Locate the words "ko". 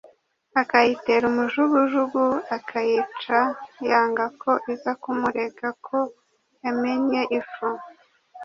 4.41-4.51, 5.85-5.97